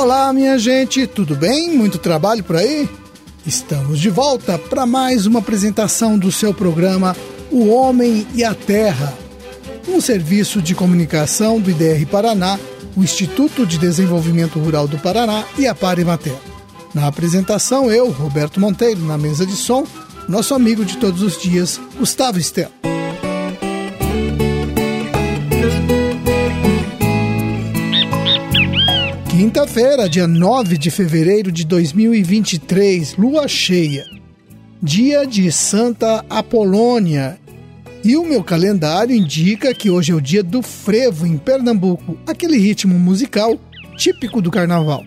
[0.00, 1.76] Olá, minha gente, tudo bem?
[1.76, 2.88] Muito trabalho por aí?
[3.44, 7.14] Estamos de volta para mais uma apresentação do seu programa
[7.50, 9.12] O Homem e a Terra,
[9.86, 12.58] um serviço de comunicação do IDR Paraná,
[12.96, 16.34] o Instituto de Desenvolvimento Rural do Paraná e a Parimater.
[16.94, 19.84] Na apresentação, eu, Roberto Monteiro, na mesa de som,
[20.26, 22.99] nosso amigo de todos os dias, Gustavo Estela.
[29.50, 34.06] Quinta-feira, dia 9 de fevereiro de 2023, lua cheia.
[34.80, 37.36] Dia de Santa Apolônia.
[38.04, 42.58] E o meu calendário indica que hoje é o dia do frevo em Pernambuco, aquele
[42.58, 43.58] ritmo musical
[43.96, 45.04] típico do carnaval.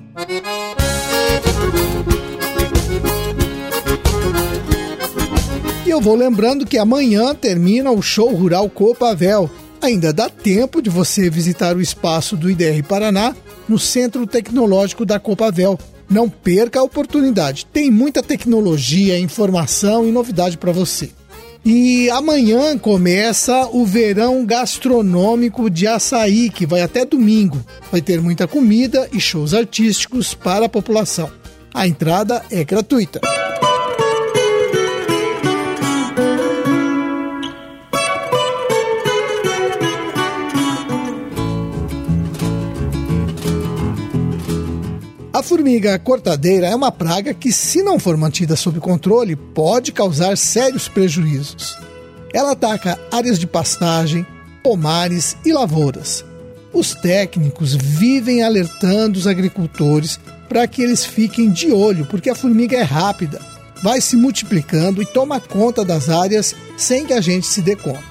[5.86, 9.50] E eu vou lembrando que amanhã termina o show rural Copavel.
[9.82, 13.34] Ainda dá tempo de você visitar o espaço do IDR Paraná
[13.68, 15.80] no Centro Tecnológico da Copavel.
[16.10, 17.66] Não perca a oportunidade.
[17.66, 21.10] Tem muita tecnologia, informação e novidade para você.
[21.66, 27.64] E amanhã começa o verão gastronômico de açaí, que vai até domingo.
[27.90, 31.32] Vai ter muita comida e shows artísticos para a população.
[31.74, 33.22] A entrada é gratuita.
[45.34, 50.38] A formiga cortadeira é uma praga que, se não for mantida sob controle, pode causar
[50.38, 51.76] sérios prejuízos.
[52.32, 54.28] Ela ataca áreas de pastagem,
[54.62, 56.24] pomares e lavouras.
[56.72, 62.78] Os técnicos vivem alertando os agricultores para que eles fiquem de olho, porque a formiga
[62.78, 63.42] é rápida,
[63.82, 68.04] vai se multiplicando e toma conta das áreas sem que a gente se dê conta.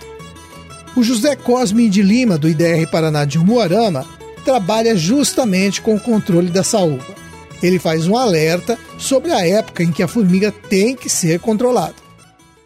[0.96, 4.04] O José Cosme de Lima, do IDR Paraná de Umuarama,
[4.44, 7.14] trabalha justamente com o controle da saúva.
[7.62, 12.01] Ele faz um alerta sobre a época em que a formiga tem que ser controlada.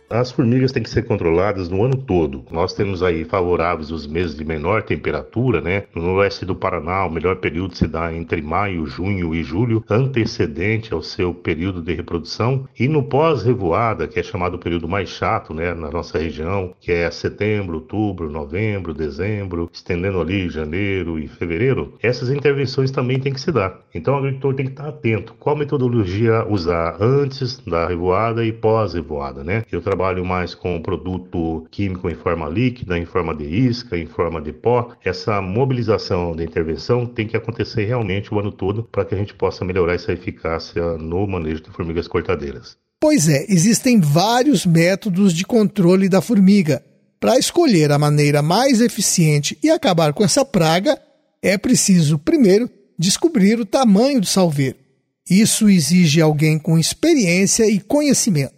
[0.09, 2.45] As formigas têm que ser controladas no ano todo.
[2.51, 5.85] Nós temos aí favoráveis os meses de menor temperatura, né?
[5.95, 10.95] No oeste do Paraná, o melhor período se dá entre maio, junho e julho, antecedente
[10.95, 12.69] ao seu período de reprodução.
[12.79, 16.93] E no pós-revoada, que é chamado o período mais chato, né, na nossa região, que
[16.93, 23.41] é setembro, outubro, novembro, dezembro, estendendo ali janeiro e fevereiro, essas intervenções também têm que
[23.41, 23.81] se dar.
[23.93, 25.35] Então o agricultor tem que estar atento.
[25.35, 29.65] Qual metodologia usar antes da revoada e pós-revoada, né?
[29.73, 34.43] Eu trabalho mais com produto químico em forma líquida, em forma de isca, em forma
[34.43, 34.95] de pó.
[35.03, 39.33] Essa mobilização da intervenção tem que acontecer realmente o ano todo para que a gente
[39.33, 42.77] possa melhorar essa eficácia no manejo de formigas cortadeiras.
[43.01, 46.85] Pois é, existem vários métodos de controle da formiga.
[47.19, 51.01] Para escolher a maneira mais eficiente e acabar com essa praga,
[51.43, 52.69] é preciso, primeiro,
[52.99, 54.77] descobrir o tamanho do salveiro.
[55.29, 58.56] Isso exige alguém com experiência e conhecimento.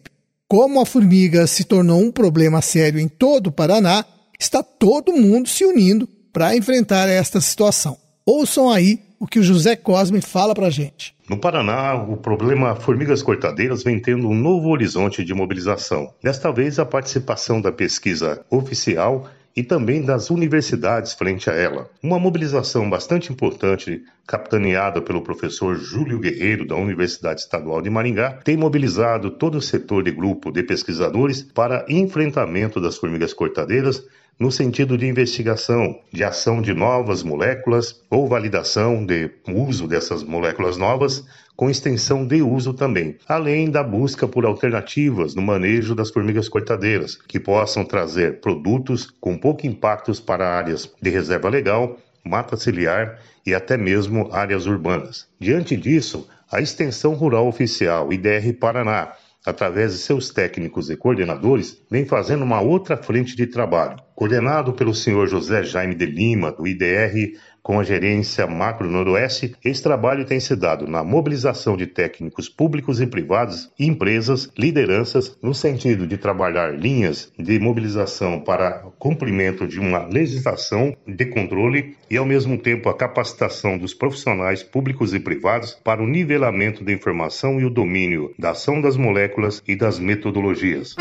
[0.50, 4.02] Como a formiga se tornou um problema sério em todo o Paraná,
[4.40, 7.98] está todo mundo se unindo para enfrentar esta situação.
[8.24, 11.14] Ouçam aí o que o José Cosme fala para a gente.
[11.28, 16.14] No Paraná, o problema formigas cortadeiras vem tendo um novo horizonte de mobilização.
[16.22, 21.90] Desta vez, a participação da pesquisa oficial e também das universidades frente a ela.
[22.02, 28.58] Uma mobilização bastante importante, capitaneada pelo professor Júlio Guerreiro, da Universidade Estadual de Maringá, tem
[28.58, 34.04] mobilizado todo o setor de grupo de pesquisadores para enfrentamento das formigas cortadeiras
[34.38, 40.76] no sentido de investigação, de ação de novas moléculas ou validação de uso dessas moléculas
[40.76, 41.24] novas,
[41.56, 47.16] com extensão de uso também, além da busca por alternativas no manejo das formigas cortadeiras,
[47.16, 53.54] que possam trazer produtos com pouco impactos para áreas de reserva legal, mata ciliar e
[53.54, 55.26] até mesmo áreas urbanas.
[55.40, 59.14] Diante disso, a Extensão Rural Oficial IDR Paraná
[59.48, 63.98] através de seus técnicos e coordenadores, vem fazendo uma outra frente de trabalho.
[64.18, 69.80] Coordenado pelo senhor José Jaime de Lima, do IDR com a gerência Macro Noroeste, esse
[69.80, 76.04] trabalho tem se dado na mobilização de técnicos públicos e privados, empresas, lideranças, no sentido
[76.04, 82.58] de trabalhar linhas de mobilização para cumprimento de uma legislação de controle e, ao mesmo
[82.58, 87.70] tempo, a capacitação dos profissionais públicos e privados para o nivelamento da informação e o
[87.70, 90.96] domínio da ação das moléculas e das metodologias.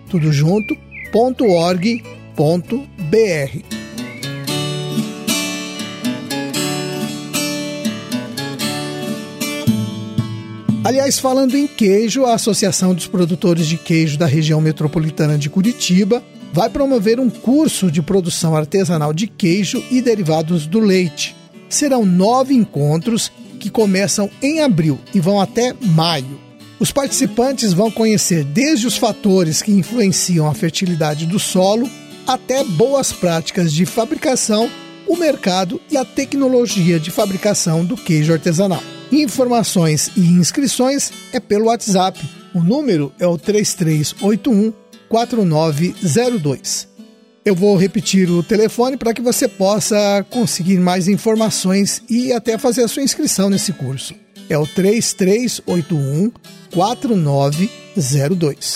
[10.89, 16.25] Aliás, falando em queijo, a Associação dos Produtores de Queijo da região metropolitana de Curitiba
[16.51, 21.37] vai promover um curso de produção artesanal de queijo e derivados do leite.
[21.69, 23.31] Serão nove encontros
[23.61, 26.41] que começam em abril e vão até maio.
[26.81, 31.87] Os participantes vão conhecer desde os fatores que influenciam a fertilidade do solo
[32.27, 34.71] até boas práticas de fabricação,
[35.07, 38.83] o mercado e a tecnologia de fabricação do queijo artesanal.
[39.11, 42.21] Informações e inscrições é pelo WhatsApp.
[42.55, 44.73] O número é o 3381
[45.09, 46.87] 4902.
[47.45, 52.85] Eu vou repetir o telefone para que você possa conseguir mais informações e até fazer
[52.85, 54.15] a sua inscrição nesse curso.
[54.51, 56.31] É o 3381
[56.71, 58.75] 4902.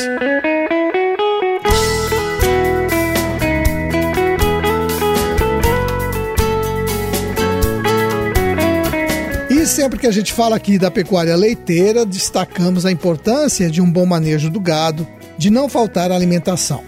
[10.03, 14.51] Que a gente fala aqui da pecuária leiteira, destacamos a importância de um bom manejo
[14.51, 15.07] do gado,
[15.39, 16.83] de não faltar alimentação.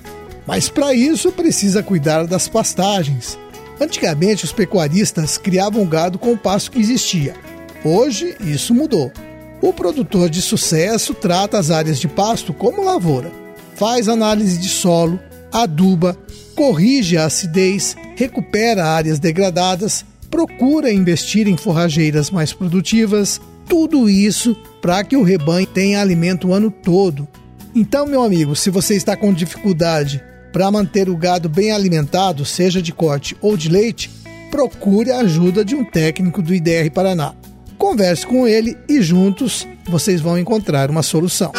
[0.44, 3.38] Mas para isso precisa cuidar das pastagens.
[3.80, 7.34] Antigamente os pecuaristas criavam gado com o pasto que existia.
[7.84, 9.12] Hoje isso mudou.
[9.62, 13.30] O produtor de sucesso trata as áreas de pasto como lavoura.
[13.76, 15.20] Faz análise de solo,
[15.52, 16.18] aduba,
[16.56, 25.04] corrige a acidez, recupera áreas degradadas, procura investir em forrageiras mais produtivas, tudo isso para
[25.04, 27.28] que o rebanho tenha alimento o ano todo.
[27.72, 30.20] Então, meu amigo, se você está com dificuldade
[30.52, 34.10] para manter o gado bem alimentado, seja de corte ou de leite,
[34.50, 37.32] procure a ajuda de um técnico do IDR Paraná.
[37.78, 41.52] Converse com ele e juntos vocês vão encontrar uma solução.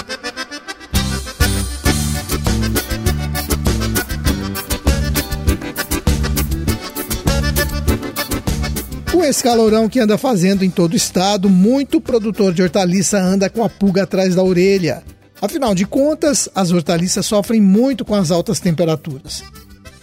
[9.27, 13.63] Esse calorão que anda fazendo em todo o estado, muito produtor de hortaliça anda com
[13.63, 15.03] a pulga atrás da orelha.
[15.41, 19.44] Afinal de contas, as hortaliças sofrem muito com as altas temperaturas.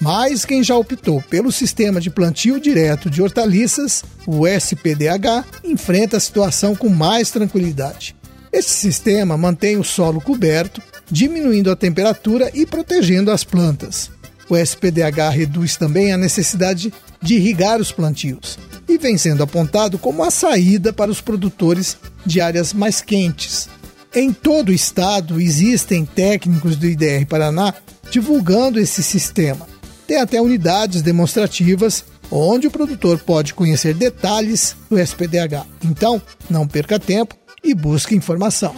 [0.01, 6.21] Mas quem já optou pelo sistema de plantio direto de hortaliças, o SPDH, enfrenta a
[6.21, 8.17] situação com mais tranquilidade.
[8.53, 14.11] Esse sistema mantém o solo coberto, diminuindo a temperatura e protegendo as plantas.
[14.49, 18.59] O SPDH reduz também a necessidade de irrigar os plantios
[19.03, 23.69] vem sendo apontado como a saída para os produtores de áreas mais quentes,
[24.15, 27.75] em todo o estado existem técnicos do IDR Paraná
[28.11, 29.67] divulgando esse sistema.
[30.07, 35.67] Tem até unidades demonstrativas onde o produtor pode conhecer detalhes do SPDH.
[35.83, 38.75] Então, não perca tempo e busque informação.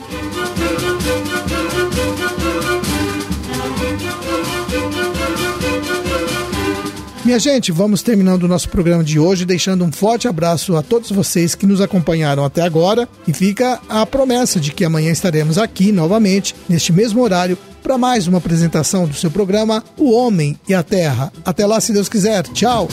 [7.25, 11.11] Minha gente, vamos terminando o nosso programa de hoje, deixando um forte abraço a todos
[11.11, 15.91] vocês que nos acompanharam até agora e fica a promessa de que amanhã estaremos aqui
[15.91, 20.83] novamente, neste mesmo horário, para mais uma apresentação do seu programa O Homem e a
[20.83, 21.33] Terra.
[21.47, 22.43] Até lá, se Deus quiser.
[22.49, 22.89] Tchau!